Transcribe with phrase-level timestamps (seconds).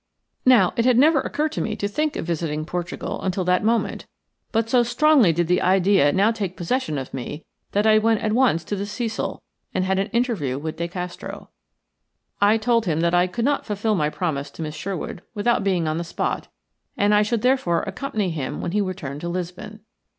[0.47, 4.07] Now, it had never occurred to me to think of visiting Portugal until that moment;
[4.51, 8.33] but so strongly did the idea now take possession of me that I went at
[8.33, 9.43] once to the Cecil
[9.75, 11.49] and had an interview with De Castro.
[12.41, 15.87] I told him that I could not fulfil my promise to Miss Sherwood without being
[15.87, 16.47] on the spot,
[16.97, 19.81] and I should therefore accompany him when he returned to Lisbon.